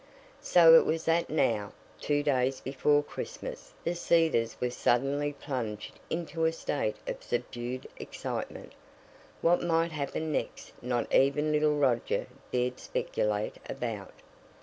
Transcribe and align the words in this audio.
So 0.41 0.73
it 0.79 0.85
was 0.87 1.05
that 1.05 1.29
now, 1.29 1.73
two 1.99 2.23
days 2.23 2.59
before 2.59 3.03
Christmas, 3.03 3.71
The 3.83 3.93
Cedars 3.93 4.57
was 4.59 4.75
suddenly 4.75 5.31
plunged 5.31 5.99
into 6.09 6.45
a 6.45 6.51
state 6.51 6.95
of 7.05 7.21
subdued 7.21 7.85
excitement. 7.97 8.73
What 9.41 9.61
might 9.61 9.91
happen 9.91 10.31
next 10.31 10.73
not 10.81 11.13
even 11.13 11.51
little 11.51 11.77
Roger 11.77 12.25
dared 12.51 12.79
speculate 12.79 13.57
about. 13.69 14.11